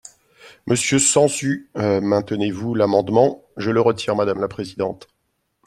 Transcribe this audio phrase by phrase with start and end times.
[0.65, 3.43] Monsieur Sansu, maintenez-vous l’amendement?
[3.57, 5.07] Je le retire, madame la présidente.